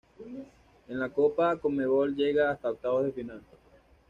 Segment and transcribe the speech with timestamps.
[0.87, 3.43] En la Copa Conmebol llega hasta octavos de final.